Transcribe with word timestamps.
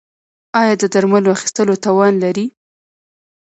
ایا 0.59 0.73
د 0.81 0.83
درملو 0.93 1.29
اخیستلو 1.37 1.75
توان 1.85 2.13
لرئ؟ 2.23 2.45